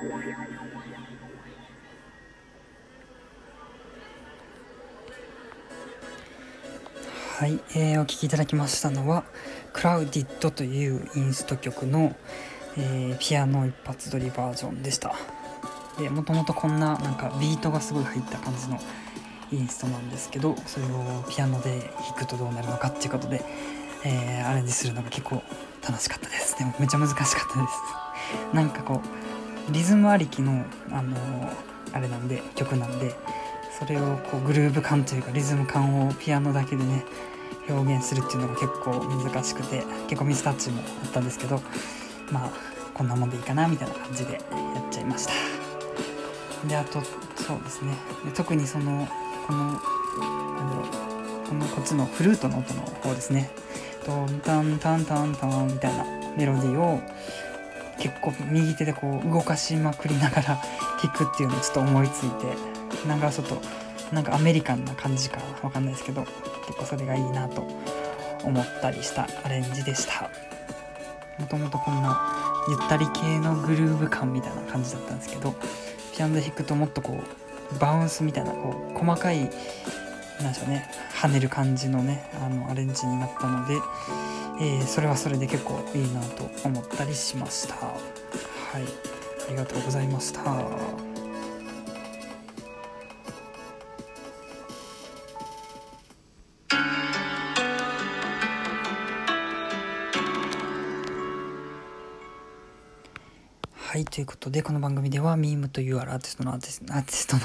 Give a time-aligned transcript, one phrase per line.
[0.00, 0.06] は
[7.46, 9.24] い、えー、お聴きいただきましたのは
[9.74, 12.16] 「クラウディッド」というインスト曲の、
[12.78, 15.14] えー、ピアノ一発撮りバージョンでした。
[15.98, 18.80] でもともとこんななんかビートがすごい入った感じの
[19.52, 23.44] インストなんですけどそれをピアノで弾くとどうなるのかっていうことで、
[24.04, 25.42] えー、アレンジするのが結構
[25.86, 26.56] 楽しかったです。
[26.58, 27.50] でもめっちゃ難しかったです。
[28.54, 29.29] なんかこう
[29.72, 31.16] リズムありきのあの
[31.92, 33.14] あれなんで曲なんで
[33.78, 37.04] それをこうグルーヴ感というかリズム感をピアノだけでね
[37.68, 41.60] 表現するっていうのが結構難しくて結構ミスタッチもあったんですけど
[42.30, 42.50] まあ
[42.94, 44.42] こんなもんでいいかなみたいな感じでやっ
[44.90, 45.32] ちゃいました。
[46.68, 47.00] であと
[47.36, 47.94] そうですね。
[48.24, 49.08] で特にその
[49.46, 49.76] このなん
[50.70, 53.50] だろうこのこっちのフルートの音の方ですね。
[54.04, 56.04] トンタンタンタンタンみたいな
[56.36, 57.00] メロディーを
[58.00, 60.62] 結構右手でこう動かしまくりながら
[61.00, 62.56] 弾くっていうのをちょっと思いついて
[63.06, 63.60] なんかちょっと
[64.12, 66.26] なんかアメリカンな感じかわかんないですけど
[66.66, 67.66] 結構それがいいなと
[68.42, 70.28] 思ったりしたアレンジでした。
[71.40, 72.20] もともとこんな
[72.68, 75.54] ゆったり系のグルーヴ感みたいな感じだったんですけど
[76.14, 77.18] ピアノで弾くともっとこ
[77.74, 79.38] うバウンスみたいなこう細かい
[80.40, 83.76] なんでしょうね跳ねる感じのねあのアレンジになったので、
[84.62, 87.74] えー、それはそれで結構いいなと思ったりしました。
[87.76, 87.90] は
[88.78, 88.82] い。
[89.48, 90.40] ありがとうございました。
[90.42, 90.66] は
[103.98, 107.42] い、ということで、この番組では、ミームというアーティストの、アーティストの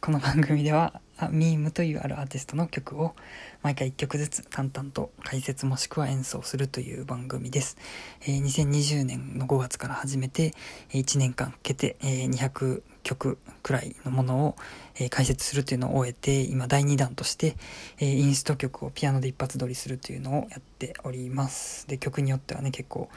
[0.00, 1.00] この番組では、
[1.30, 3.16] ミームというあるアーティストの曲を
[3.62, 7.76] 毎回1曲ずつ淡々と解説もしくは演奏するという番組です。
[8.22, 10.54] えー、2020年の5月から始めて、
[10.90, 14.56] 1年間かけて、えー、200曲くらいのものを、
[14.96, 17.56] えー、解説するというのを終えて、今第2弾として、
[17.98, 21.88] えー、インスト曲をピアノで一発撮りするというのをやっております。
[21.88, 23.08] で、曲によってはね、結構、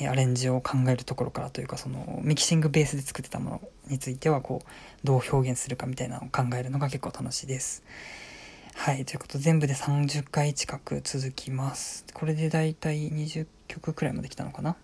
[0.00, 4.66] えアレンジを考えるところからというかそのミキシングベースで作ってたものについてはこう
[5.04, 7.84] どう表現するかみたいなのを考えるのが結構楽しいです。
[8.74, 12.04] はい、ということで全部で30回近く続きます。
[12.12, 14.74] これでだいたい20曲くらいまで来たのかな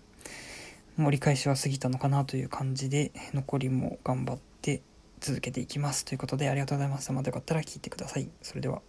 [0.97, 4.83] 盛り返しは過ぎたのかなという感じで残りも頑張って
[5.19, 6.05] 続けていきます。
[6.05, 7.13] ということでありがとうございました。
[7.13, 8.29] またよかったら聞いてください。
[8.43, 8.81] それでは。